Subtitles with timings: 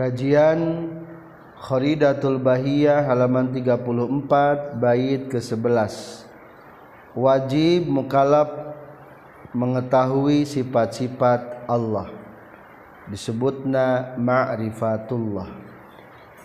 [0.00, 0.88] Kajian
[1.60, 6.24] Khoridatul Bahiyah halaman 34 bait ke-11
[7.12, 8.48] Wajib mukalaf
[9.52, 12.08] mengetahui sifat-sifat Allah.
[13.12, 15.52] Disebutna ma'rifatullah.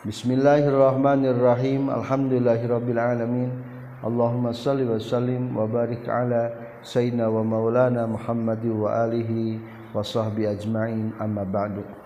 [0.03, 1.87] Bismillahirrahmanirrahim.
[1.95, 3.55] Alhamdulillahirabbil alamin
[4.03, 6.51] Allahumma salli wa sallim wa barik ala
[6.83, 9.63] sayyidina wa maulana Muhammad wa alihi
[9.95, 11.15] wa sahbi ajma'in.
[11.23, 12.04] Amma ba'du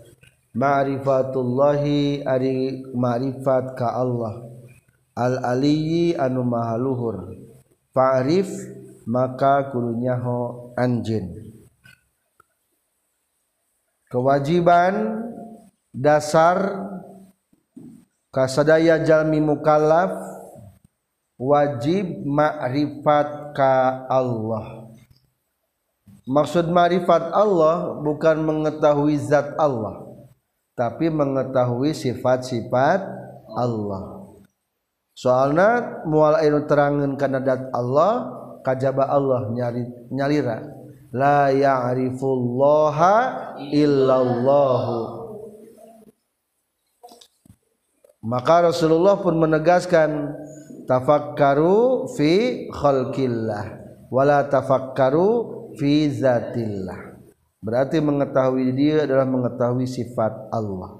[0.53, 4.45] ma'rifatullahi ari ma'rifat ka Allah.
[5.17, 7.37] Al aliyyi anu maha luhur.
[7.93, 8.49] Fa'rif
[9.05, 11.53] maka kulunyaho anjeun.
[14.09, 15.25] Kewajiban
[15.93, 16.89] dasar
[18.33, 20.13] kasadaya jalmi mukallaf
[21.41, 24.85] wajib ma'rifat ka Allah.
[26.29, 30.12] Maksud ma'rifat Allah bukan mengetahui zat Allah
[30.73, 33.01] tapi mengetahui sifat-sifat
[33.53, 34.25] Allah.
[35.13, 38.33] Soalnya mual anu terangin kana dat Allah
[38.65, 40.65] kajaba Allah nyari nyalira.
[41.13, 43.17] La ya'rifullaha
[43.61, 45.21] illallahu.
[48.25, 50.33] Maka Rasulullah pun menegaskan
[50.89, 55.29] tafakkaru fi khalqillah wala tafakkaru
[55.77, 57.12] fi zatillah
[57.63, 60.99] berarti mengetahui dia adalah mengetahui sifat Allah.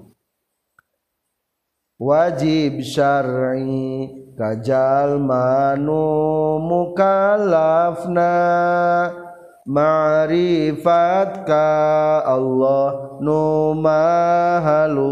[1.99, 8.33] Wajib syar'i kajal manu mukallafna
[9.63, 11.69] ma'rifat ka
[12.27, 15.07] Allah nu mahaluhurna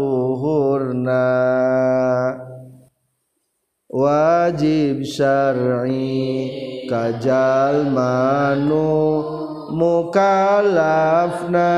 [3.88, 6.52] wajib syar'i
[6.88, 9.41] kajal manu
[9.72, 11.72] mukallafna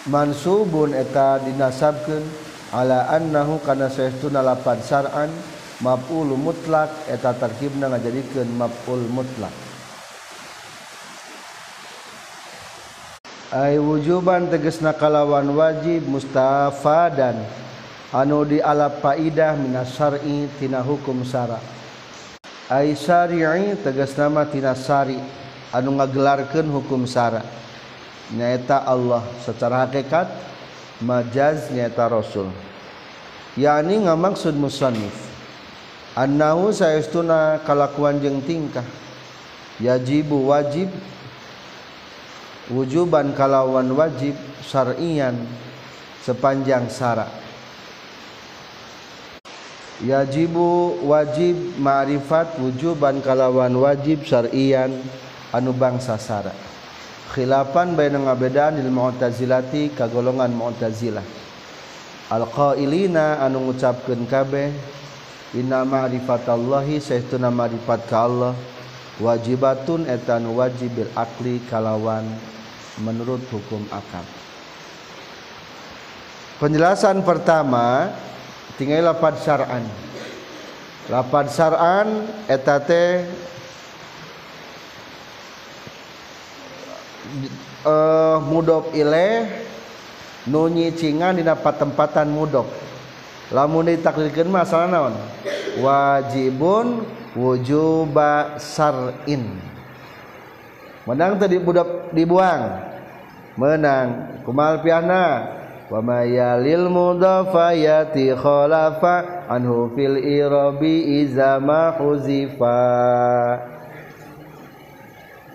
[0.05, 2.20] mansubun eta dinasabkeun
[2.76, 5.32] ala annahu kana saestuna lapad saraan
[5.81, 9.52] maf'ul mutlak eta tarkibna ngajadikeun maf'ul mutlak.
[13.49, 17.38] Ay wujuban tegesna kalawan wajib mustafadan
[18.12, 21.83] anu dialap faidah minasari tina hukum syara'
[22.64, 23.44] Aisari
[23.84, 25.20] tegas nama tinasari
[25.69, 27.44] anu ngagelarkan hukum Sara.
[28.32, 29.20] Nyaeta Allah.
[29.44, 30.32] Secara hakikat
[31.05, 32.49] majaz nyaeta Rasul.
[33.61, 35.12] Yakni ngamaksud musannif.
[36.16, 38.87] Annahu sayastuna kalakuan jeung tingkah.
[39.76, 40.88] Yajibu wajib.
[42.72, 44.40] Wujuban kalawan wajib.
[44.64, 45.37] Syar'iyan
[46.25, 47.44] sepanjang syarat
[50.04, 54.92] yajibu wajib ma'rifat wujuban kalawan wajib syar'iyan
[55.48, 56.56] anu bangsa syarat
[57.32, 61.24] khilafan baina ngabedaan lil mu'tazilati kagolongan mu'tazilah
[62.28, 64.68] alqailina anu ngucapkeun kabeh
[65.56, 68.52] inna ma'rifatallahi saestuna ma'rifat ka Allah
[69.24, 72.26] wajibatun etan wajib bil akli kalawan
[73.00, 74.22] menurut hukum akal.
[76.62, 78.14] Penjelasan pertama
[78.76, 79.84] tinggal lapad syar'an
[81.08, 83.24] lapad syar'an eta teh
[87.84, 89.48] uh, eh, mudop ileh
[90.48, 92.68] nunyicingan dina patempatan mudok.
[93.52, 95.14] Lamun ditaklilkeun masalah naon?
[95.80, 97.04] Wajibun
[97.36, 99.60] wujuba sar'in.
[101.04, 102.80] Menang tadi budak dibuang.
[103.60, 105.44] Menang kumal piana.
[105.92, 112.81] Wa mayalil mudafayati khalafa anhu fil irabi iza ma huzifa.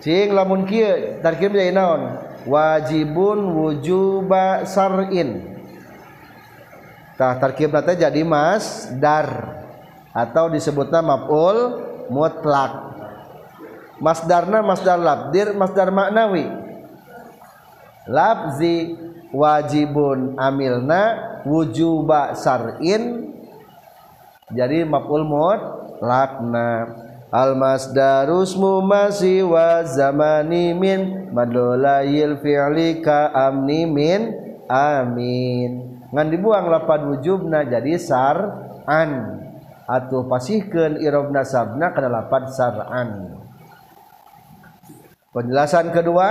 [0.00, 2.16] Cing lamun kieu tarkib jadi naon?
[2.48, 5.44] Wajibun wujuba sar'in
[7.20, 9.60] tah tarkib teh jadi mas dar
[10.16, 11.58] atau disebutna maf'ul
[12.08, 12.88] mutlak.
[14.00, 16.48] Masdarna masdar labdir masdar maknawi
[18.08, 18.96] labzi
[19.34, 21.02] wajibun amilna
[21.44, 23.32] wujuba sar'in
[24.50, 26.96] jadi maf'ul mutlakna
[27.30, 34.20] al masdarus mumasi wa zamani min madlolayil fi'li amni min.
[34.70, 35.98] Amin.
[36.10, 39.40] Ngan dibuang lapan wujubna jadi sar'an
[39.90, 43.08] atau pasihkeun irobna sabna kana lapan sar'an
[45.34, 46.28] penjelasan kedua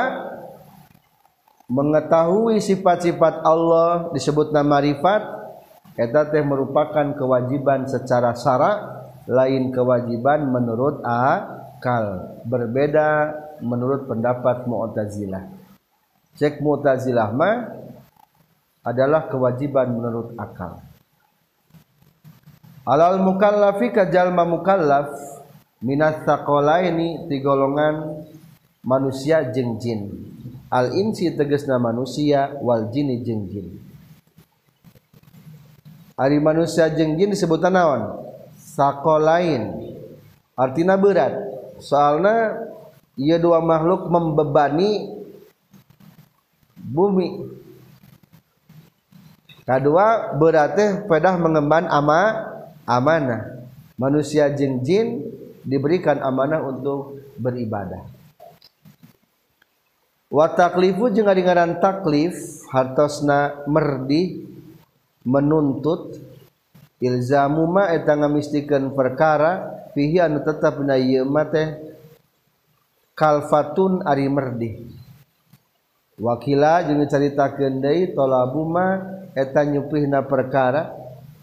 [1.70, 5.22] mengetahui sifat-sifat Allah disebut nama rifat
[5.94, 8.78] eta teh merupakan kewajiban secara syarak
[9.30, 12.34] lain kewajiban menurut akal.
[12.50, 15.46] Berbeda menurut pendapat Mu'tazilah.
[16.42, 17.56] Cek Mu'tazilah mah
[18.82, 20.82] adalah kewajiban menurut akal.
[22.90, 25.14] Alal mukallafi ka jalma mukallaf
[25.86, 26.26] minat
[26.90, 28.26] ini di golongan
[28.82, 30.10] manusia jeung jin
[30.70, 33.68] al insi tegasna manusia wal jini jeung jin.
[36.14, 38.02] Ari manusia jeung jin disebutan naon?
[39.20, 39.76] Lain.
[40.56, 41.36] Artina berat.
[41.84, 42.56] Soalnya
[43.20, 45.20] ia dua makhluk membebani
[46.80, 47.44] bumi.
[49.68, 52.22] Kedua berarti pedah mengemban ama
[52.88, 53.68] amanah.
[54.00, 55.28] Manusia jin jin
[55.68, 58.19] diberikan amanah untuk beribadah
[60.30, 62.38] wataklifu jeung ngadengaran taklif
[62.70, 64.46] hartosna merdi
[65.26, 66.22] menuntut
[67.02, 71.68] ilzamu ma eta ngamistikeun perkara fihi anu tetep na ieu teh
[73.18, 74.70] kalfatun ari merdi.
[76.22, 79.02] Wakila jeung caritakeun deui talabu ma
[79.34, 80.94] eta nyupihna perkara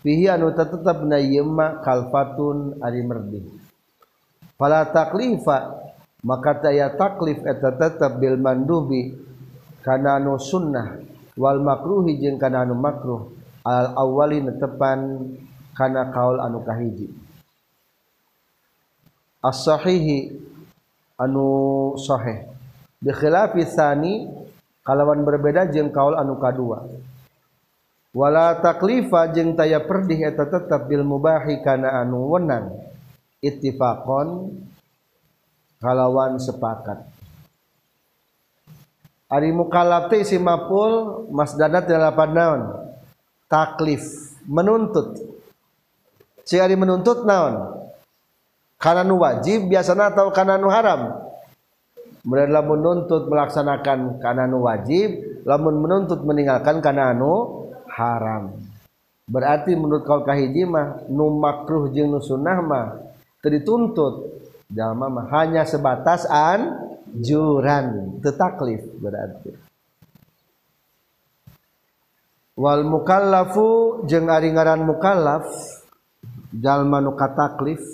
[0.07, 1.43] fihi anu tetep na ieu
[1.83, 3.43] kalfatun ari merdi.
[4.57, 5.85] Fala taklifa
[6.25, 9.17] maka taya taklif eta tetap bil mandubi
[9.85, 11.03] kana anu sunnah
[11.37, 13.35] wal makruhi jeung kana anu makruh.
[13.67, 15.27] Al awali netepan
[15.75, 17.11] kana kaul anu kahiji.
[19.43, 20.39] As sahihi
[21.19, 22.47] anu sahih.
[23.03, 24.23] Bi khilafi tsani
[24.87, 26.87] kalawan berbeda jeung kaul anu kadua.
[28.15, 32.71] Wala taklifa jeung taya perdih eta tetap bil mubahi kana anu wenang.
[33.43, 34.57] Ittifaqon
[35.81, 37.05] kalawan sepakat.
[39.27, 42.63] Ari mukallaf teh isi maful masdarna teh lapan naon?
[43.51, 44.03] Taklif
[44.47, 45.19] menuntut.
[46.47, 47.75] Si ari menuntut naon?
[48.79, 51.25] Karena nu wajib biasanya atau karena nu haram
[52.29, 58.59] Mereka menuntut melaksanakan karena nu wajib lamun menuntut meninggalkan karena nu haram.
[59.27, 62.87] Berarti menurut kau kahiji mah nu makruh jeung nu sunnah mah
[63.47, 64.36] dituntut
[64.71, 68.19] jalma mah hanya sebatas anjuran.
[68.23, 69.55] Tetaklif berarti.
[72.57, 75.45] Wal mukallafu jeung ari ngaran mukallaf
[76.57, 77.85] jalma nu kataklif.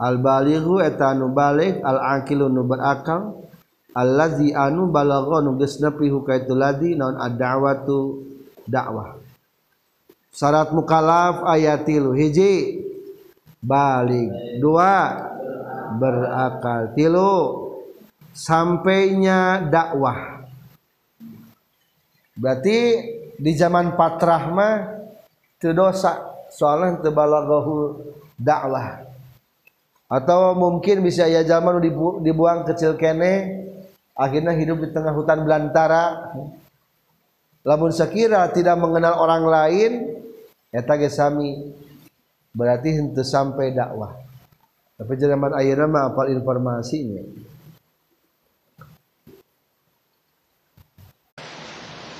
[0.00, 3.46] Al balighu eta anu baligh al aqilu nu berakal
[3.94, 8.26] allazi anu balagha nu geus nepi hukaitu ladi naon ad-da'watu
[8.66, 9.22] dakwah.
[10.34, 12.82] Syarat mukallaf ayatilu hiji
[13.64, 15.24] balig dua.
[15.96, 16.92] Berakal.
[16.92, 17.64] Tilu.
[18.34, 20.42] Sampainya dakwah.
[22.34, 22.78] Berarti
[23.38, 25.00] di zaman patrahma
[25.56, 26.18] itu dosa.
[26.50, 28.04] Soalnya tebalaghahu
[28.36, 29.06] dakwah.
[30.10, 33.64] Atau mungkin bisa ya zaman dibu dibuang kecil kene
[34.14, 36.34] akhirnya hidup di tengah hutan belantara.
[37.64, 39.90] Lamun sekira tidak mengenal orang lain
[40.68, 41.72] eta ge sami
[42.54, 44.14] berarti henteu sampai dakwah.
[44.94, 47.26] Tapi zaman ayeuna mah apal informasinya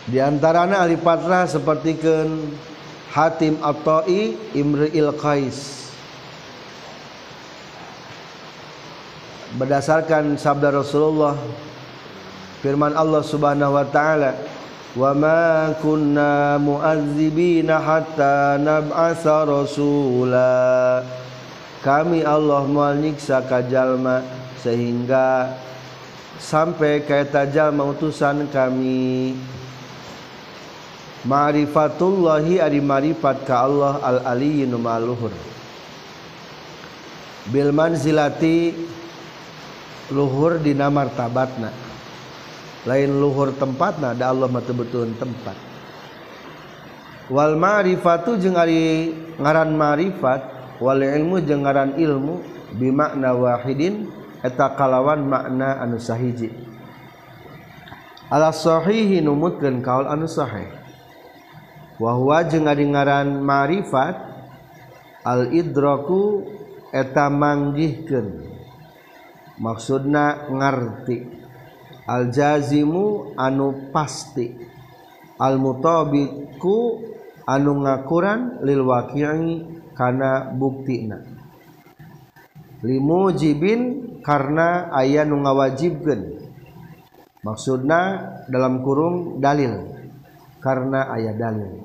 [0.04, 2.52] di antaranya ahli patra seperti ken
[3.14, 5.86] Hatim At-Ta'i Imri'il Qais.
[9.54, 11.38] Berdasarkan sabda Rasulullah
[12.58, 14.34] firman Allah Subhanahu wa taala
[14.94, 21.02] ma kunna mu'adzibina hatta nab'atsa rasula.
[21.82, 24.22] Kami Allah moal nyiksa ka jalma
[24.62, 25.52] sehingga
[26.38, 29.34] sampai ka eta jalma utusan kami.
[31.26, 35.32] Ma'rifatullahi ari marifat ka Allah al aliyyin maluhur
[37.48, 38.72] bil manzilati
[40.12, 41.83] luhur dina martabatna
[42.84, 45.56] lain luhur tempat nah ada Allah betul tempat.
[47.32, 50.40] Wal ma'rifatu jeung ari ngaran ma'rifat
[50.76, 52.44] wal ilmu jeung ngaran ilmu
[52.76, 54.12] bimakna wahidin
[54.44, 56.52] eta kalawan makna anu sahiji.
[58.28, 60.68] Ala sahihi numutkeun kaul anu sahih.
[61.96, 64.16] Wa huwa jeung ari ngaran ma'rifat
[65.24, 66.44] al idraku
[66.92, 68.52] eta manggihkeun.
[69.56, 71.43] Maksudna ngarti.
[72.08, 74.52] aljazimu anu pasti.
[75.34, 77.02] Almutobiku
[77.44, 79.56] anu ngakuran lil lilwakiangi
[79.92, 81.18] kana buktina.
[82.84, 83.80] Limujibin
[84.20, 86.44] karena ayah nu ngawajibkeun.
[87.44, 88.00] Maksudna
[88.48, 89.92] dalam kurung dalil
[90.64, 91.84] karena ayah dalil.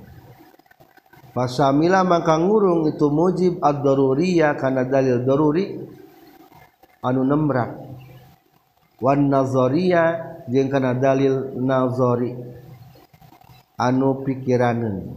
[1.36, 5.78] Fasamila maka ngurung itu mujib ad-daruriyah karena dalil daruri
[7.04, 7.89] anu nemrak.
[9.00, 10.04] wan nazoria
[10.52, 12.36] jeung kana dalil nazori
[13.80, 15.16] anu pikiraneun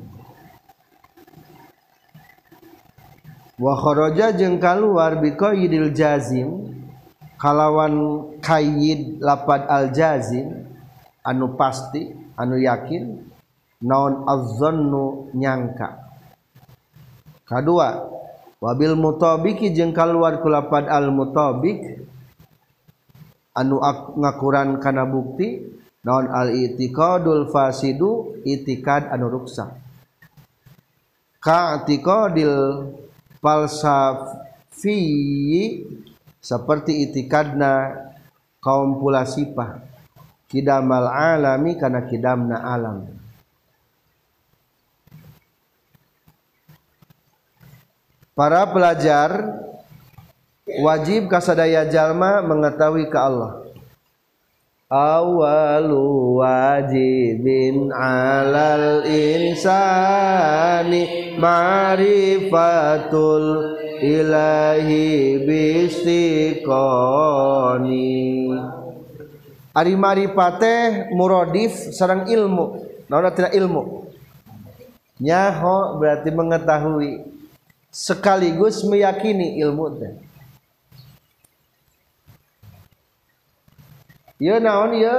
[3.59, 6.71] wa kharaja jeung kaluar bi qaidil jazim
[7.39, 7.95] kalawan
[8.39, 10.67] kaid lapad al jazim
[11.27, 13.19] anu pasti anu yakin
[13.83, 16.07] naon azzannu nyangka.
[17.43, 18.07] Kadua
[18.63, 22.07] wabil mutabiki jeung kaluar kulapad al mutabik
[23.53, 23.81] anu
[24.19, 25.69] ngakuran kana bukti
[26.03, 29.71] naon al itiqadul fasidu itikad anu ruksak
[31.39, 32.91] ka itiqadil
[33.43, 34.99] falsafi
[36.43, 37.95] seperti itikadna
[38.63, 39.83] kaum pula sipah.
[40.47, 43.09] Kidamal alami kana kidamna alam.
[48.33, 49.31] Para pelajar
[50.67, 53.59] wajib kasadaya jalma mengetahui ke Allah.
[54.93, 60.53] Awalu wajibin alal insani
[61.41, 62.93] ma'rifatul
[64.05, 66.93] ilahi bistiqoni
[69.73, 72.85] Ari maripate muradif sarang ilmu.
[73.09, 74.05] Naon tidak ilmu?
[75.17, 77.25] Nyaho berarti mengetahui
[77.89, 80.32] sekaligus meyakini ilmu teh
[84.43, 85.19] Ieu naon ieu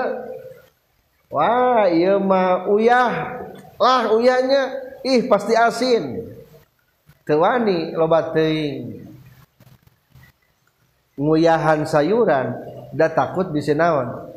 [1.32, 3.40] wah ieu mah uyah.
[3.80, 6.28] Lah uyahnya ih pasti asin.
[7.24, 9.00] Teu wani loba teuing.
[11.16, 12.52] Nguyahan sayuran
[12.92, 14.28] da takut bisa naon?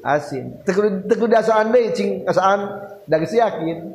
[0.00, 0.56] Asin.
[0.64, 0.72] Teu
[1.04, 3.92] kudu asaan deui cing asaan da geus yakin.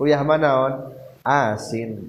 [0.00, 0.72] Uyah mah naon?
[1.20, 2.08] Asin.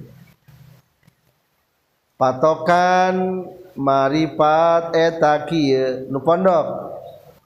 [2.15, 3.43] Patokan
[3.75, 6.87] maripat eta kieu nu pondok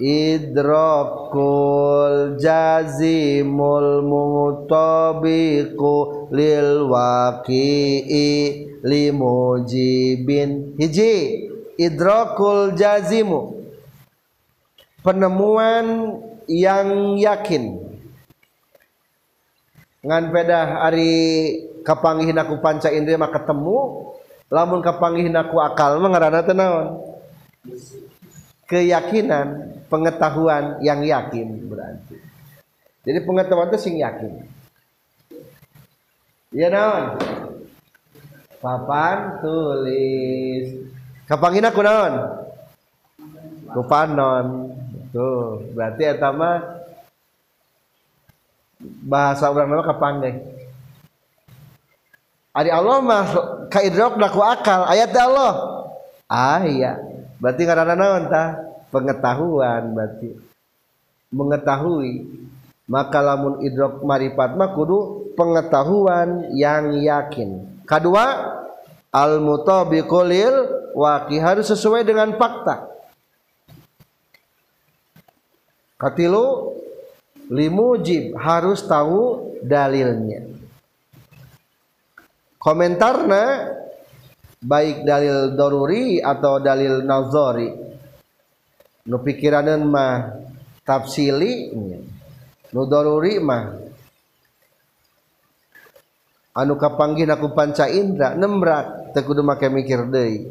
[0.01, 1.37] idrakul
[2.41, 5.93] jazimul mutabiqu
[6.33, 8.29] lil waqi'i
[8.81, 10.73] limujibin.
[10.81, 11.45] Hiji
[11.77, 13.61] idrakul jazimu.
[15.05, 16.17] Penemuan
[16.49, 17.77] yang yakin.
[20.01, 21.13] Ngan pedah ari
[21.85, 24.09] kapanggih aku panca indri mah ketemu
[24.49, 27.01] lamun kapanggih aku akal mengarana tenawan
[28.69, 32.15] keyakinan pengetahuan yang yakin berarti.
[33.03, 34.47] Jadi pengetahuan itu sing yakin.
[36.55, 37.19] Ya naon?
[38.63, 40.87] Papan tulis.
[41.27, 42.13] Kapanggih aku naon?
[43.75, 44.71] Kupanon.
[45.11, 46.31] Tuh berarti eta
[48.81, 50.41] bahasa orang nama kapanggih
[52.51, 53.25] Ari Allah mah
[53.71, 54.83] kaidrok daku akal.
[54.83, 55.87] Ayat Allah.
[56.27, 56.99] Ah iya.
[57.39, 60.35] Berarti karena naon tah pengetahuan berarti.
[61.31, 62.27] Mengetahui.
[62.91, 67.79] Maka lamun idrok marifat mah kudu pengetahuan yang yakin.
[67.87, 68.51] Kedua
[69.15, 72.91] al mutabiqulil waqi harus sesuai dengan fakta.
[75.95, 76.75] Katilu
[77.47, 80.51] limujib harus tahu dalilnya.
[82.59, 83.71] Komentarna
[84.61, 87.90] baik dalil doruri atau dalil nazari
[89.07, 90.41] nu pikiranan mah
[90.85, 91.73] tafsili
[92.71, 93.81] nu doruri mah
[96.51, 100.47] anu kapanggih aku panca indra nembrak teu kudu make mikir deui.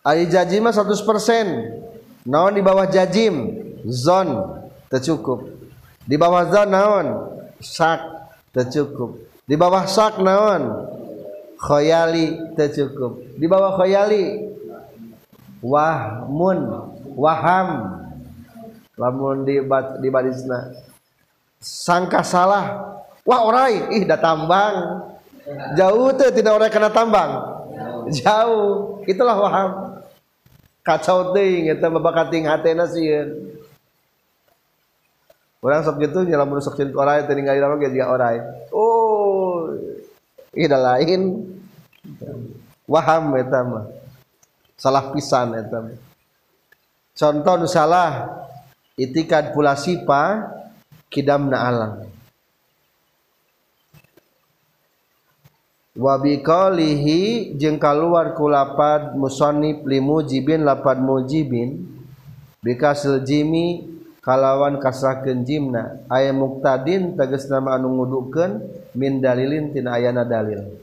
[0.00, 3.52] Ari jaji mah 100% naon di bawah jajim
[3.84, 4.28] zon
[4.88, 5.44] teu cukup.
[6.08, 7.06] Di bawah zon naon?
[7.60, 8.00] Sak
[8.56, 9.20] teu cukup.
[9.44, 10.88] Di bawah sak naon?
[11.60, 13.36] Khayali teu cukup.
[13.36, 14.49] Di bawah khayali
[15.60, 16.58] wahmun
[17.16, 17.68] waham.
[19.00, 20.76] Lamun di barisna
[21.60, 22.96] sangka salah.
[23.24, 23.96] Wah orai.
[23.96, 25.08] Ih da tambang.
[25.76, 27.30] Jauh tuh tidak orang kena tambang.
[28.12, 29.00] Jauh.
[29.08, 29.70] Itulah waham.
[30.80, 33.56] Kacau ting itu babakating hatena sieun.
[35.60, 38.40] Orang sok gitu nyala mun sok cint orai teu ningali lama ge orai.
[38.72, 39.76] Oh.
[40.56, 41.44] Ih da lain.
[42.88, 43.99] Waham eta mah
[44.80, 45.92] salah pisan eta
[47.12, 48.40] contoh nu salah
[48.96, 50.48] itikad pula sipa
[51.12, 51.92] kidamna alam
[56.00, 61.84] wa biqalihi jeung kaluar ku lapad musannif limujibin lapad mujibin
[62.64, 63.90] bikasil jimi
[64.20, 66.04] kalawan kasrakeun jimna.
[66.12, 68.60] Aya muktadin tegasna anu ngudukeun
[68.94, 70.76] min dalilin tina ayana dalil.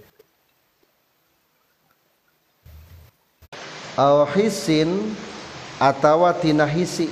[3.97, 5.17] Aw hisin
[5.81, 7.09] atawa tina hisi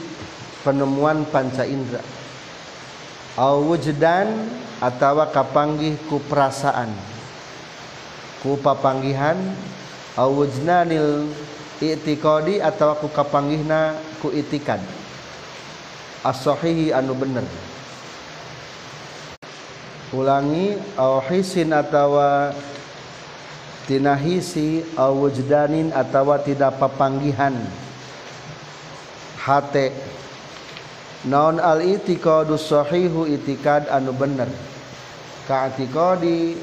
[0.62, 2.06] penemuan panca indera.
[3.36, 4.48] Wujdan
[4.80, 6.93] atawa kapanggih ku perasaan.
[8.45, 9.36] Ku papanggihan
[10.15, 11.34] wujnanil
[11.82, 14.80] i'tiqadi atawa ku kapanggihna ku itikad
[16.24, 17.43] as-sahihi anu bener.
[20.15, 22.56] Ulangi au hisin atawa
[23.86, 27.54] tinahisi awujdanin atawa tidak papanggihan.
[29.41, 29.93] Hate.
[31.26, 34.50] Naon al itiqadu sahihu itikad anu bener.
[35.45, 36.58] Ka atiqadi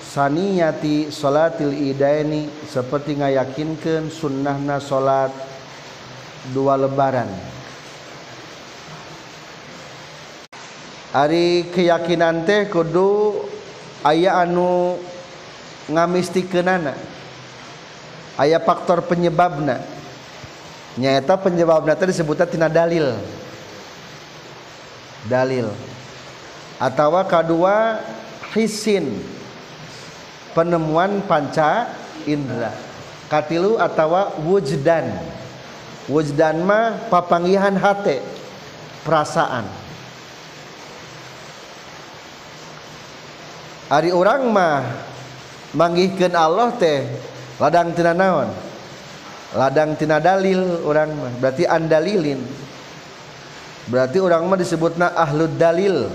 [0.00, 5.32] saniyati salatil idaini seperti ngayakinkeun sunnahna salat
[6.52, 7.28] dua lebaran.
[11.14, 13.38] Ari keyakinan teh kudu
[14.04, 14.98] aya anu
[15.88, 16.94] ngamistikeunana
[18.38, 19.82] aya faktor penyebabna.
[20.94, 23.18] Nyata penyebabna teh disebutna tina dalil.
[25.26, 25.70] Dalil.
[26.78, 27.98] Atau kedua
[28.54, 29.18] hisin.
[30.54, 31.90] Penemuan panca
[32.22, 32.70] indera.
[33.26, 35.10] Katilu atau wujdan.
[36.06, 38.22] Wujdan mah papanggihan hati
[39.02, 39.66] perasaan.
[43.90, 44.84] Hari orang mah
[45.74, 47.04] manggihkan Allah teh
[47.58, 48.48] ladang tina naon?
[49.54, 51.32] Ladang tina dalil orang mah.
[51.38, 52.42] Berarti andalilin
[53.84, 56.08] berarti orang mah disebutna ahlud dalil.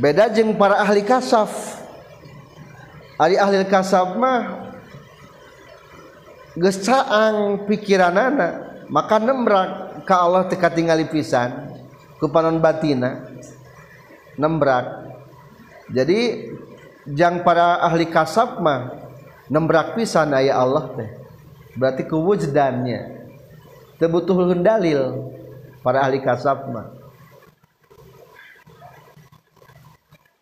[0.00, 1.76] Beda jeng para ahli kasaf.
[3.20, 4.72] Ahli ahli kasaf mah
[6.56, 8.82] geus caang pikiranana.
[8.90, 11.70] Maka nembrak ka Allah teka tingali pisan
[12.18, 13.28] ku panon batina.
[14.34, 14.99] Nembrak
[15.90, 16.46] jadi
[17.10, 18.94] jang para ahli kasaf mah
[19.50, 21.10] nembrak pisan aya Allah teh.
[21.74, 23.18] Berarti kewujdannya.
[23.98, 25.28] Tebutuh dalil
[25.82, 26.88] para ahli kasab mah.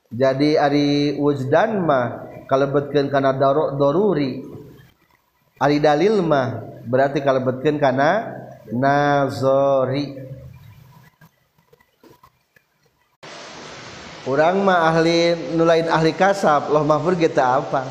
[0.08, 3.32] Jadi ari wujdan mah kalebetkeun kana
[3.76, 4.44] doruri.
[5.58, 8.36] Ari dalil mah berarti kalebetkeun kana
[8.72, 10.27] nazori
[14.28, 17.88] orang mah ahli nulain ahli kasab loh mahfud kita apa?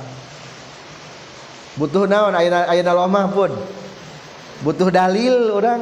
[1.74, 3.54] Butuh naon ayana ayana loh mahfud
[4.62, 5.82] butuh dalil orang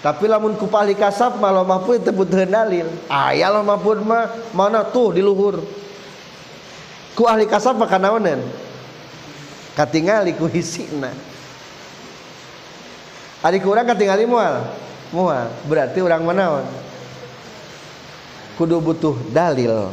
[0.00, 2.88] tapi lamun kupali kasab malah mahfud itu butuh dalil.
[3.08, 5.60] Ayah loh mahfud mah mana tuh di luhur?
[7.12, 8.40] Ku ahli kasab maka naonan
[9.76, 11.12] katingali ku hisina.
[13.44, 14.68] Adik kurang katingali mual?
[15.12, 15.52] Mual.
[15.68, 16.64] Berarti orang menaon
[18.60, 19.88] kudu butuh dalil.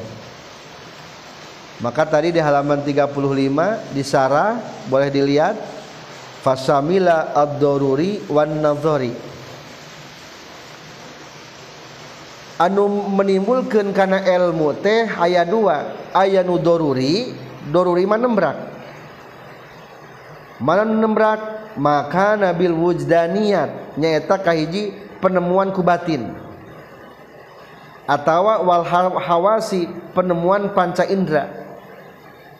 [1.80, 4.60] Maka tadi di halaman 35 di Sarah
[4.92, 5.56] boleh dilihat
[6.44, 9.16] fasamila ad-daruri wan nadhari.
[12.60, 17.32] Anu menimbulkan karena ilmu teh aya dua aya nu doruri
[17.70, 18.58] doruri mana nembrak.
[20.58, 21.40] Mana nembrak?
[21.78, 24.90] Maka nabil wujdaniyat nyaeta kahiji
[25.22, 26.47] penemuan kubatin
[28.08, 28.88] atau wal
[29.20, 31.68] hawasi penemuan panca indera.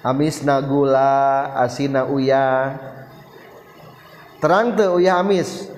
[0.04, 2.76] Amis nagula asina uya.
[4.44, 5.72] Terang tuh uya amis.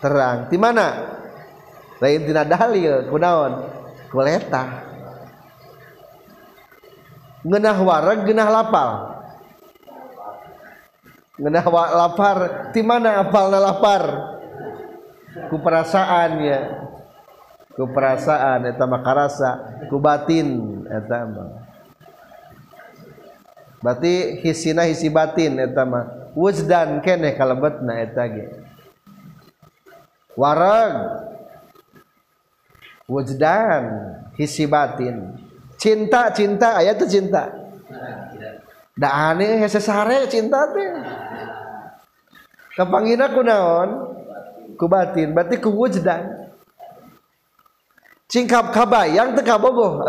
[0.00, 0.48] Terang.
[0.48, 1.14] Di mana?
[2.00, 3.52] Lain tina dalil kunaon?
[4.10, 4.94] Kuleta
[7.44, 8.90] ngenah wareg genah lapal
[11.34, 12.38] ngenah lapar.
[12.70, 14.02] Di mana apalna lapar?
[15.50, 16.60] Ku perasaan ya
[17.74, 21.50] ku perasaan eta mah karasa ku batin eta mah.
[23.82, 26.32] Berarti hisina hisi batin eta mah.
[26.34, 28.46] Wujdan keneh kalebetna eta ge.
[30.34, 30.94] Warag
[33.06, 33.84] wujdan
[34.38, 35.38] hisi batin.
[35.78, 37.50] Cinta cinta ayat itu cinta.
[38.94, 40.90] Da aneh hese sare cinta teh.
[42.78, 43.90] Kapanggina ku naon?
[44.74, 46.43] Ku batin berarti ku wujdan
[48.34, 50.02] cingkap kabayang teu kabogoh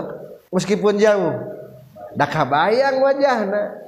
[0.50, 1.38] meskipun jauh
[2.18, 3.86] da kabayang wajahna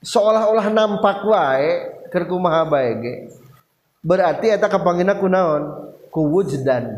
[0.00, 3.14] seolah-olah nampak wae keur kumaha bae ge.
[4.00, 5.92] Berarti eta kapanggina ku naon?
[6.08, 6.88] Ku wujdan.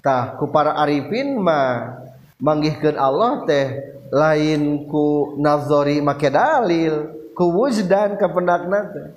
[0.00, 2.00] Tah ku para arifin mah
[2.40, 3.66] manggihkeun Allah teh
[4.08, 9.08] lain ku nazari make dalil ku wujdan ka pendakna teh.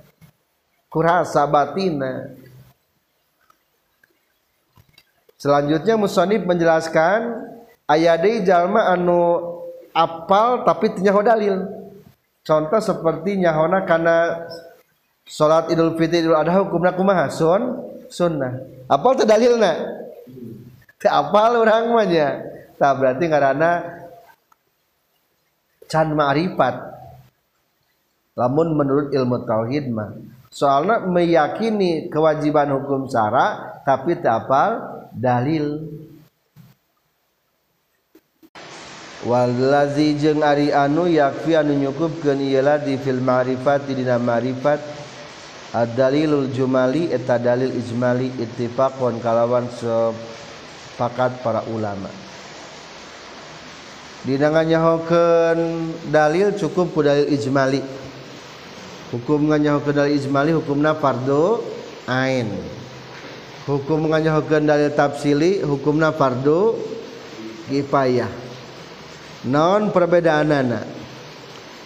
[0.91, 2.35] Ku rasa batina
[5.39, 7.49] selanjutnya musonib menjelaskan
[7.87, 9.39] ayat jalma anu
[9.95, 11.55] apal tapi tinyaho dalil.
[12.45, 14.47] Contoh seperti nyahona karena
[15.25, 17.29] salat Idul Fitri Idul Adha hukumna kumaha?
[17.29, 17.77] Sun
[18.09, 18.65] sunnah.
[18.89, 19.75] Apal teh dalilna?
[20.97, 22.41] Teu apal urang mah nya.
[22.79, 23.71] Berarti ngaranna
[25.85, 26.75] can ma'rifat.
[28.39, 30.15] Lamun menurut ilmu tauhid mah
[30.49, 34.81] soalnya meyakini kewajiban hukum syara tapi teu apal
[35.13, 35.97] dalil.
[39.19, 44.79] Walazi jeung ari anu yakfi anu nyukupkeun ieu di fil ma'rifat dina ma'rifat.
[45.69, 52.09] Ad-dalilul jumali eta dalil ijmali ittifaqon kalawan sepakat para ulama.
[54.25, 55.59] Dina nganyahokeun
[56.09, 57.85] dalil cukup ku dalil ijmali
[59.09, 61.65] hukum nganyahokeun dalil ijmali hukumna fardu
[62.05, 62.49] ain.
[63.65, 66.77] Hukum nganyahokeun dalil tafsili hukumna fardu
[67.69, 68.29] kifayah.
[69.49, 70.85] Non perbedaanana.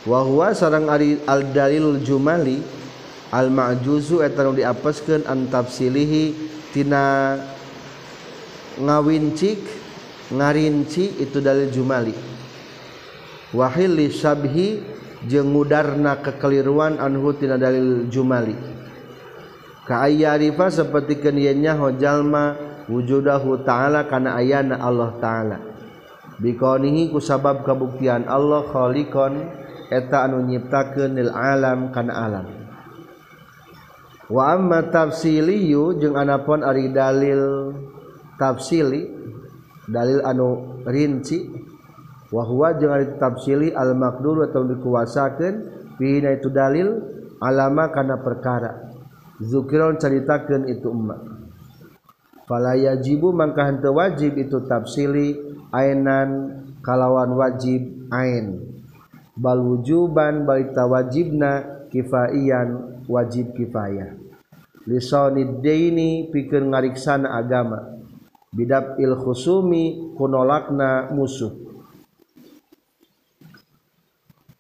[0.03, 2.59] Wa huwa sareng al dalilul jumali
[3.31, 6.36] al ma'juzu eta nu diapeskeun an tafsilihi
[6.75, 7.39] tina
[8.77, 9.63] ngawincik
[10.27, 12.15] ngarinci itu dalil jumali.
[13.53, 14.92] Wahil li syabhi
[15.27, 18.55] jeung ngudarna kekeliruan anhu tina dalil jumali.
[19.83, 22.55] Ka ayyarifa sapertikeun yen nya hojalma
[22.88, 25.57] wujudahu ta'ala kana ayana Allah ta'ala.
[26.39, 29.33] Bikonihi ku sabab kabuktian Allah khaliqan
[29.91, 32.47] eta anu nyiptakeun lil alam kana alam.
[34.31, 37.75] Wa amma tafsiliyu jeung anapun ari dalil
[38.39, 39.12] tafsili
[39.83, 41.43] dalil anu rinci
[42.34, 45.56] wa huwa jeung ari tafsili al maqdur atau dikuasakeun
[46.02, 46.98] fi itu dalil
[47.38, 48.89] alama kana perkara.
[49.38, 51.43] Zukiron caritakeun itu umma
[52.50, 55.38] fala yajibu mangka henteu wajib itu tafsili
[55.69, 58.74] ainan kalawan wajib ain.
[59.34, 64.13] Bal wujuban balik tawajibna kifaian wajib kifayah.
[64.86, 67.98] Lisonidaini pikir ngariksana agama.
[68.54, 71.62] Bidab il khusumi kunolakna musuh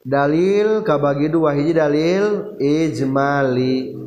[0.03, 4.03] dalil kabagi dua hiji dalil ijmali.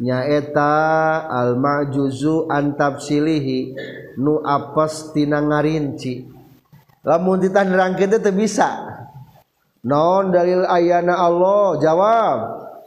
[0.00, 3.76] Nyaeta al-ma'juzu antab silihi
[4.16, 6.24] nu apes tina ngarinci.
[7.04, 8.80] Lamun titah nerangkeun teh teu bisa.
[9.84, 11.76] Non dalil ayana Allah?
[11.84, 12.38] Jawab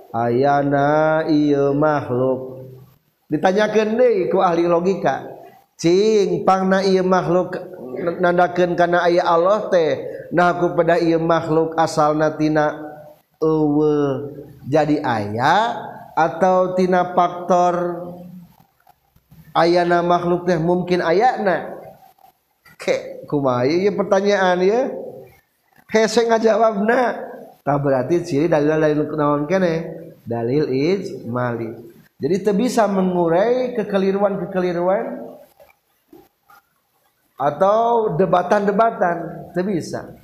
[0.10, 2.66] ayana ieu makhluk.
[3.30, 5.30] Ditanyakeun deui ku ahli logika.
[5.78, 7.54] Cing pangna ieu makhluk
[8.22, 12.82] nandakeun kana aya Allah teh nahku pada ia makhluk asal natina
[14.66, 15.78] jadi ayah
[16.18, 18.02] atautina faktor
[19.54, 21.78] ayana makhluk teh mungkin ayatna
[22.82, 23.62] ke kuma
[23.94, 24.82] pertanyaan ya
[25.94, 30.04] he ngajawab na tak berarti ciri dalil dalil naon kene?
[30.24, 31.72] Dalil ijmali.
[32.20, 35.36] Jadi itu bisa mengurai kekeliruan-kekeliruan
[37.36, 39.18] atau debatan-debatan
[39.52, 40.16] itu bisa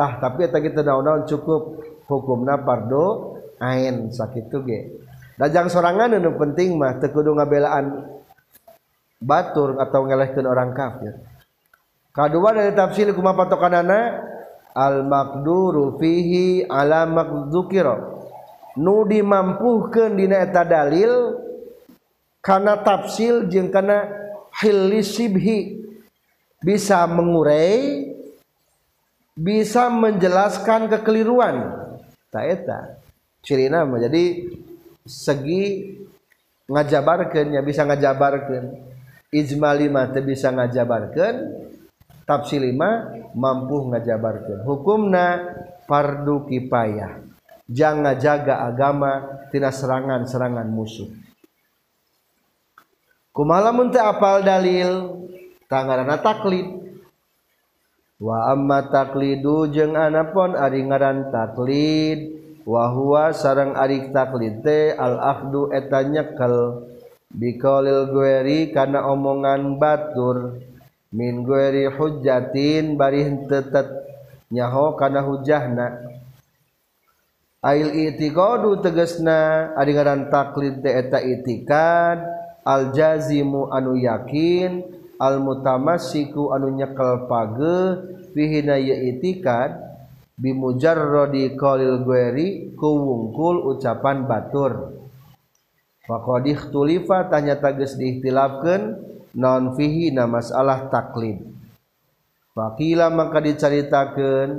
[0.00, 1.84] tah tapi eta kita daun-daun cukup.
[2.08, 4.98] Hukumna pardo ain sakitu ge.
[5.38, 8.08] Dajang sorangan anu penting mah teu kudu ngabelaan
[9.22, 11.22] batur atau ngelehkeun orang kafir.
[12.10, 14.26] Kadua dari tafsir kumaha patokanana
[14.74, 18.18] al maqduru fihi ala maqdzukira.
[18.74, 21.38] Nu dimampuhkeun dina eta dalil
[22.42, 24.10] kana tafsil jeung kana
[24.58, 25.78] hilisibhi
[26.58, 28.09] bisa mengurai
[29.36, 31.76] bisa menjelaskan kekeliruan.
[32.30, 33.00] Taeta
[33.42, 34.46] ciri nama jadi
[35.02, 35.96] segi
[36.70, 38.70] ngajabarkannya bisa ngajabarkan
[39.34, 41.34] ijma lima teu bisa ngajabarkan
[42.22, 45.26] tafsir lima mampu ngajabarkan hukumna
[45.90, 47.30] fardu kipayah
[47.70, 51.06] jangan jaga agama tina serangan-serangan musuh.
[53.30, 55.22] Kumalamun teh apal dalil
[55.70, 56.79] tangarana taklid.
[58.20, 62.36] wa amma taklidu jeung anapon ari ngaran taklid.
[62.60, 66.84] Wa huwa sareng ari taklid teh al akhdu eta nyekel.
[67.32, 70.60] Biqaulil gueri kana omongan batur.
[71.10, 73.88] Min gueri hujjatin bari tetet
[74.52, 76.04] nyaho kana hujahna.
[77.64, 82.20] Ail itiqadu tegesna ari ngaran taklid teh eta itikad
[82.62, 87.76] al jazimu anu yakin almutamasiku anu nyekel page
[88.32, 89.76] fihina itikad
[90.40, 94.96] bimujarrodi qalil gueri ku wungkul ucapan batur.
[96.08, 98.82] Faqad ikhtulifa tanya tages diihtilafkeun
[99.36, 101.44] non fihi na masalah taklid.
[102.56, 104.50] Faqila maka dicaritakeun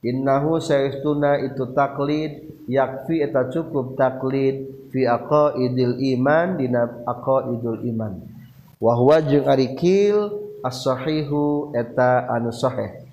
[0.00, 8.33] innahu saestuna itu taklid yakfi eta cukup taklid fi aqaidil iman dina aqaidul iman.
[8.84, 10.28] Wa huwa jeung ari kil
[10.60, 13.08] as-sahihu eta anu sahih.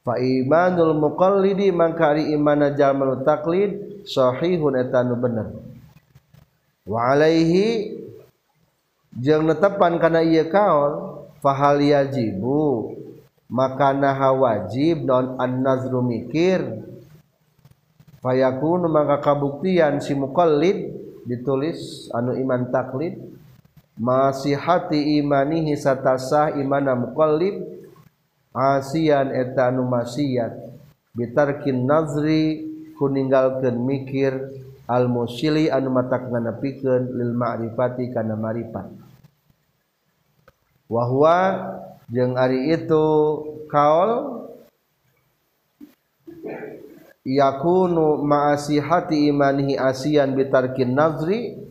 [0.00, 5.52] Fa imanul muqallidi mangka ari iman jalma taklid sahihun eta anu bener.
[6.88, 8.00] Wa alaihi
[9.12, 12.96] jeung netepan kana ieu kaul fahal yajibu
[13.52, 16.64] maka naha wajib non an nazru mikir
[18.24, 20.96] fayakun maka kabuktian si mukallid
[21.28, 23.20] ditulis anu iman taklid
[23.98, 27.66] masih hati imanihi satasah imana mukallid
[28.54, 30.54] asian eta anu maksiat
[31.18, 32.62] bitarkin nazri
[32.94, 34.32] kuninggalkeun mikir
[34.86, 38.88] al musili anu matak nganepikeun lil ma'rifati kana marifat.
[40.88, 41.38] Wa huwa
[42.08, 43.06] jeung ari itu
[43.68, 44.40] kaul
[47.28, 51.67] yakunu ma'asihati imanihi asian bitarkin nazri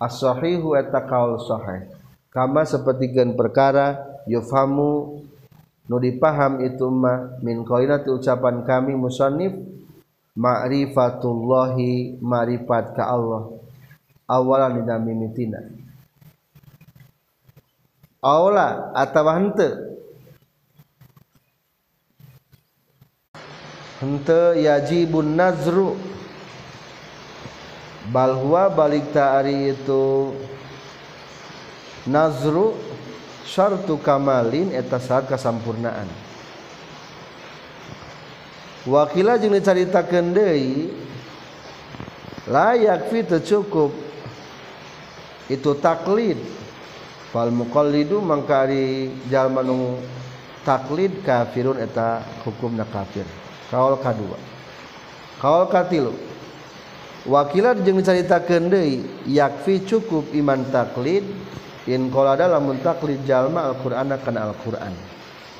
[0.00, 1.92] as-sahihu eta kaul sahih.
[2.32, 5.22] Kama sapertikeun perkara yufhamu
[5.84, 9.52] nu dipaham itu mah min qainati ucapan kami musannif
[10.34, 13.52] ma'rifatullahi ma'rifat ka Allah.
[14.30, 15.58] Awalan dina mimitina
[18.20, 19.96] aula atawa henteu
[24.00, 25.96] hente yajibun nazru
[28.08, 30.32] balwa balik taari itu
[32.08, 32.72] Nazru
[33.44, 36.08] Syartu Kamalin eta syarat kasampurnaan.
[38.88, 40.88] Wakila jeung dicaritakeun deui
[42.48, 43.92] layak fi cukup.
[45.50, 46.40] Itu taklid.
[47.34, 50.00] Fal muqallidu mangkari jalma nu
[50.64, 53.26] taklid kafirun eta hukumna kafir.
[53.70, 54.38] Kaul kadua
[55.40, 56.12] kaul katilu
[57.28, 61.24] wakilat jeung dicaritakeun deui yakfi cukup iman taklid
[61.84, 64.94] in qala lamun taklid jalma alqur'ana kana alqur'an.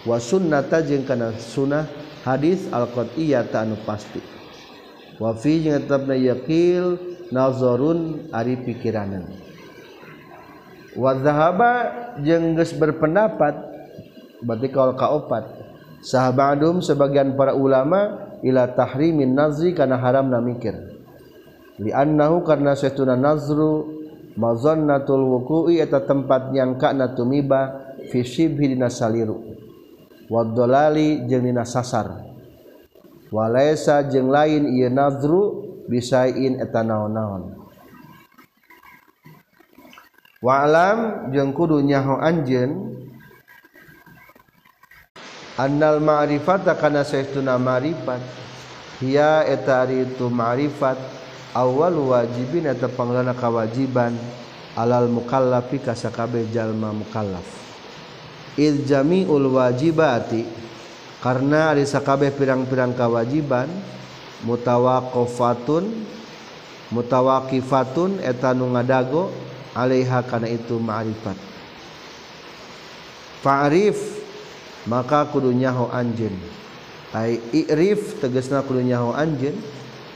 [0.09, 1.85] Wa sunnata jeung kana sunnah
[2.25, 4.25] hadis alqat'iyata anu pasti.
[5.21, 6.97] Wa fi jeung tetepna yaqil
[7.29, 9.29] nazarun ari pikiranan.
[10.97, 11.73] Wa zahaba
[12.25, 13.55] jeung geus berpendapat
[14.41, 15.45] berarti kaul kaopat
[16.01, 20.90] sahabadum sebagian para ulama ila tahrimin nazri kana haramna mikir.
[21.81, 23.89] Li annahu karena saytuna nazru
[24.37, 29.57] mazannatul wuku'i eta tempat yang kana tumiba visibru
[30.31, 37.59] wadolali jengina sasarwalaesa jeng lain ia nadru bisain etan naon-naon.
[40.41, 42.97] Walam jeng kudu nyaho anjen
[45.61, 48.25] annal ma'rifat kana saestuna ma'rifat
[49.05, 51.20] hiya eta itu ma'rifat
[51.55, 54.15] awal wajibin atau panglana kewajiban
[54.79, 57.47] alal mukallafi kasakabe jalma mukallaf.
[58.55, 60.47] Idjami ul wajibati
[61.23, 63.69] karena ada sakabe pirang-pirang kewajiban
[64.47, 65.85] mutawakofatun
[66.91, 69.31] mutawakifatun etanu ngadago
[69.77, 71.39] alaiha karena itu ma'rifat.
[73.41, 73.97] Fa'rif
[74.85, 76.35] maka kudunyaho anjin
[77.13, 79.57] tai i'rif tegesna kudunyaho anjin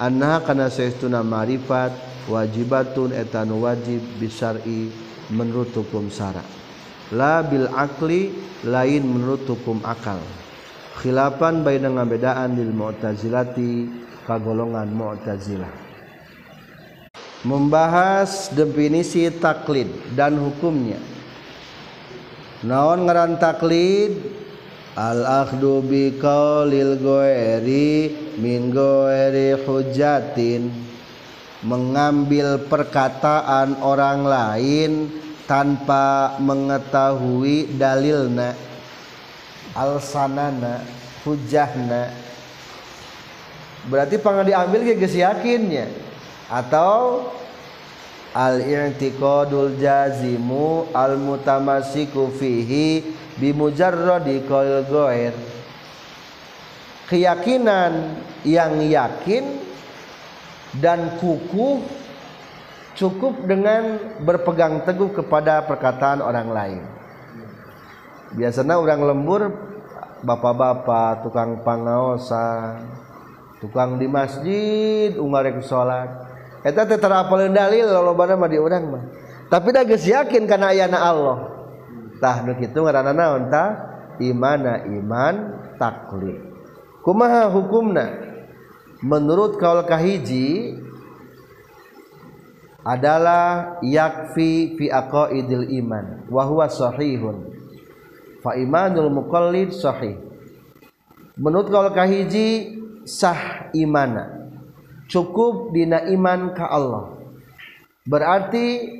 [0.01, 1.93] anjeun annaha kana saestuna ma'rifat
[2.29, 4.91] wajibatun eta nu wajib bisar'i
[5.31, 6.43] menurut hukum syara
[7.13, 8.33] la bil akli
[8.65, 10.19] lain menurut hukum akal.
[10.95, 13.91] Khilafan baina ngabedaan lil mu'tazilati
[14.25, 15.85] kagolongan mu'tazilah
[17.45, 20.97] membahas definisi taklid dan hukumnya.
[22.65, 24.17] Naon ngaran taklid
[24.95, 30.71] al akhdu bi qaulil ghairi min ghairi hujatin
[31.67, 34.93] mengambil perkataan orang lain
[35.51, 38.55] tanpa mengetahui dalilna
[39.75, 40.87] alsanana
[41.27, 42.25] hujahna
[43.89, 45.89] berarti pangan diambil geus yakinnya?
[46.49, 47.29] Atau
[48.37, 53.05] al-i'tiqadul jazimu al-mutamasiku fihi
[53.39, 55.35] bimujarradi qaul ghair
[57.09, 59.61] keyakinan yang yakin
[60.81, 61.85] dan kukuh
[62.99, 66.83] cukup dengan berpegang teguh kepada perkataan orang lain.
[68.35, 69.43] Biasanya orang lembur
[70.25, 72.83] bapak-bapak tukang pangaosan
[73.63, 76.11] tukang di masjid ungarek sholat.
[76.67, 79.05] Eta teh terapal dalil lolobana mah di urang mah.
[79.53, 81.54] Tapi dah geus yakin kana ayana Allah
[82.19, 85.35] tah nu kitu ngaranna naon tah imana iman
[85.79, 86.39] taklid.
[87.05, 88.07] Kumaha hukumna?
[89.05, 90.81] Menurut kaul kahiji
[92.81, 97.53] adalah yakfi fi aqaidil iman wa huwa sahihun.
[98.41, 100.17] Fa imanul muqallid sahih.
[101.37, 104.49] Menurut kaul kahiji sah imana.
[105.05, 107.21] Cukup dina iman ka Allah.
[108.09, 108.97] Berarti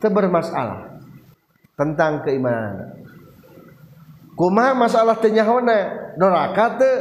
[0.00, 0.99] bermasalah
[1.80, 3.00] tentang keimanan.
[4.36, 6.96] Kumaha masalah teu nyahona neraka teu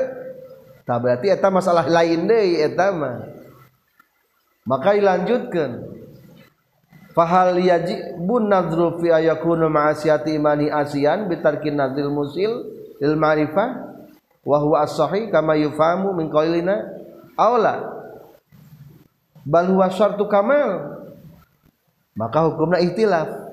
[0.87, 3.27] tah berarti eta masalah lain deui eta mah.
[4.63, 5.83] Maka dilanjutkan
[7.11, 12.71] fahal yajibun nadru fi ayakunu ma'asiyati imani asian bitarkin nadril musil
[13.03, 13.69] lil ma'rifah
[14.47, 16.31] wa huwa as-sahih kama yufamu min
[17.35, 17.75] aula
[19.43, 20.95] bal huwa syartu kamal.
[22.15, 23.48] Maka hukumna ihtilaf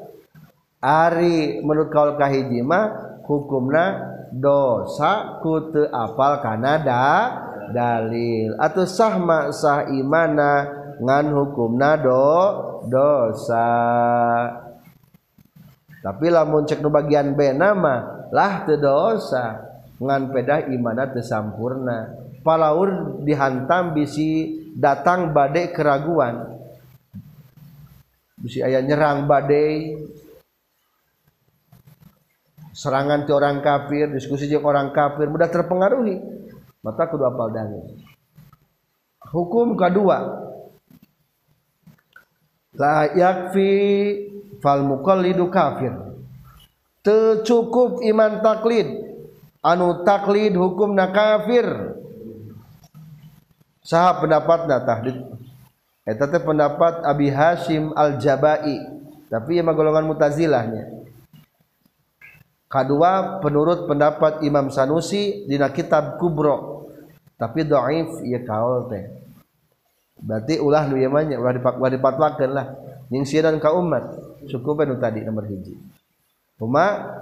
[0.86, 7.06] ari menurut kaul kahiji mah hukumna dosa ku teu apal kana da
[7.74, 8.54] dalil.
[8.62, 9.18] Atau sah
[9.50, 10.70] sah imana
[11.02, 12.30] ngan hukumna do
[12.86, 13.66] dosa.
[16.06, 19.66] Tapi lamun cek nu bagian B nama lah teu dosa.
[19.98, 22.14] Ngan pedah imana teu sampurna.
[22.46, 26.54] Palaur dihantam bisi datang badai keraguan.
[28.38, 29.98] Bisi ayah nyerang badai
[32.76, 36.20] serangan ke orang kafir diskusi dengan orang kafir mudah terpengaruhi.
[36.84, 37.96] Maka kedua apal dalil.
[39.32, 40.44] Hukum kedua.
[42.76, 43.72] La yakfi
[44.60, 45.96] fal muqallidu kafir.
[47.00, 48.86] Tercukup iman taklid.
[49.64, 51.64] Anu taklid hukum na kafir.
[53.80, 54.98] Saha pendapat datah
[56.06, 58.94] eta pendapat Abi Hashim Al-Jabai.
[59.26, 60.96] Tapi yang golongan Mutazilahnya
[62.76, 66.84] kedua penurut pendapat Imam Sanusi dina kitab Kubro.
[67.40, 69.04] Tapi dhaif ieu kaul teh.
[70.20, 72.66] Berarti ulah nu ieu mah ulah dipak ulah dipatwakeun lah.
[73.08, 74.04] Nyingsiran ka umat
[74.48, 75.76] cukup nu tadi nomor hiji.
[76.56, 77.16] Cuma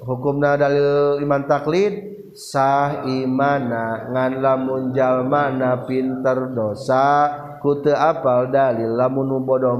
[0.00, 7.28] hukumna dalil iman taklid sah imana ngan lamun jalmana pinter dosa
[7.64, 9.76] ku teu apal dalil lamun bodoh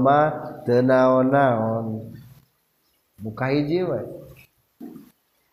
[0.65, 2.09] naon-naon.
[3.21, 4.20] Hiji we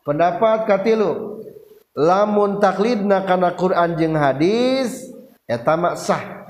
[0.09, 1.44] pendapat katilu.
[1.92, 5.12] Lamun taklidna kana Quran jeung hadis
[5.44, 6.48] eta mah sah.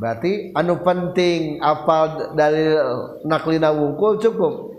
[0.00, 2.80] Berarti anu penting apal dalil
[3.28, 4.72] naklina wungkul cukup.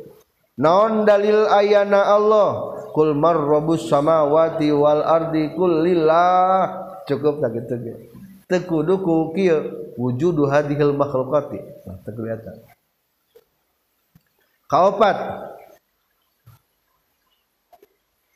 [0.57, 2.73] Non dalil ayana Allah?
[2.91, 6.65] Kul marrabus samawati wal ardi kul lillah
[7.05, 7.93] cukup tak gitu ge?
[8.49, 12.55] Tekudu ku kieu wujudu hadhil makhluqati nah, teu kelihatan.
[14.67, 15.17] Kaopat?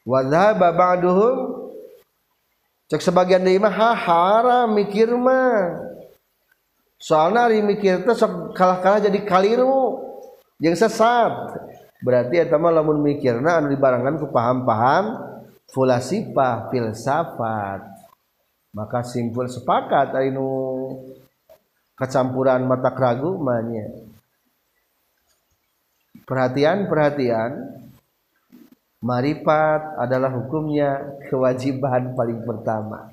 [0.06, 1.38] Wa dhahaba ba'duhum.
[2.86, 5.82] Cek sebagian deui mah haram mikir mah.
[7.01, 10.06] Soalnya hari mikir teh sok kalah-kalah jadi kaliru
[10.62, 11.34] jeung sesat.
[12.06, 15.34] Berarti eta mah lamun mikirna anu dibarengan ku paham-paham
[15.74, 17.82] fulasifah filsafat
[18.76, 20.47] maka simpul sepakat ari nu
[21.95, 23.88] kecampuran mata keragu manya
[26.28, 27.51] perhatian perhatian
[29.03, 33.11] marifat adalah hukumnya kewajiban paling pertama.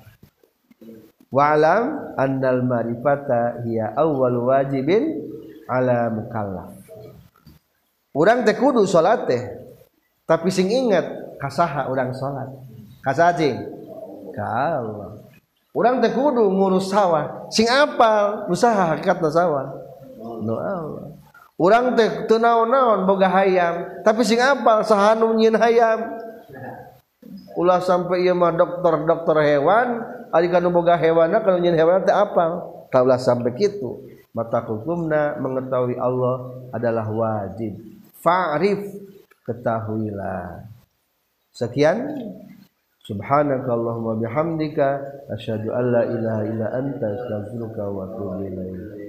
[1.33, 5.17] Wa'lam annal marifata hiya awwal wajibin
[5.65, 6.77] ala mukallaf.
[8.13, 9.41] Orang teh kudu salat teh
[10.29, 12.45] tapi sing ingat kasaha orang salat
[13.01, 13.57] kasaji
[14.31, 15.17] ka Allah
[15.73, 17.49] orang teh kudu ngurus sawah.
[17.49, 19.73] Sing apal usaha hakikat sawah.
[20.21, 21.22] No Allah
[21.57, 25.99] orang teh teu naon-naon boga hayam tapi sing apal saha nu nyieun hayam.
[27.53, 30.01] Ulah sampai ieu mah dokter-dokter hewan
[30.33, 32.85] ari kanu boga hewanna kanu nyieun hewan teh apal.
[32.89, 34.05] Taulah sampai kitu.
[34.33, 37.77] Mata hukumna mengetahui Allah adalah wajib.
[38.17, 38.81] Fa'rif
[39.45, 40.65] ketahuilah.
[41.53, 42.17] Sekian.
[43.03, 49.02] Subhanakallahumma bihamdika asyhadu an la ilaha illa anta astaghfiruka wa atubu ilaik